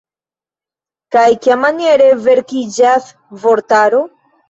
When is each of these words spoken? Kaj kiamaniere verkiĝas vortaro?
Kaj 1.17 1.27
kiamaniere 1.45 2.09
verkiĝas 2.25 3.15
vortaro? 3.47 4.05